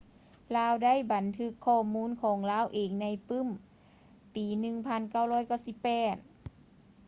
[0.55, 3.47] ລາວໄດ້ບັນທຶກຂໍ້ມູນຂອງລາວເອງໃນປື້ມ
[4.35, 4.45] ປີ
[5.49, 6.17] 1998